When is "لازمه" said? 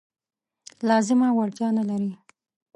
0.87-1.27